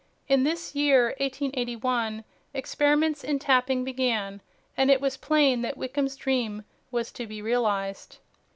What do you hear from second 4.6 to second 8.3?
and it was plain that Wickham's dream was to be realized.